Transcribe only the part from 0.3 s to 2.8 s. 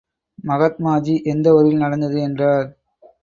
மகாத்மாஜி எந்த ஊரில் நடந்தது? என்றார்.